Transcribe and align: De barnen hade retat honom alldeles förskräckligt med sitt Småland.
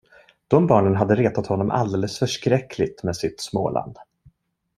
De 0.47 0.65
barnen 0.67 0.95
hade 0.95 1.15
retat 1.15 1.47
honom 1.47 1.71
alldeles 1.71 2.19
förskräckligt 2.19 3.03
med 3.03 3.15
sitt 3.17 3.39
Småland. 3.41 3.97